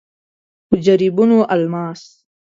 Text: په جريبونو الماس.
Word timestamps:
په 0.67 0.75
جريبونو 0.85 1.37
الماس. 1.53 2.01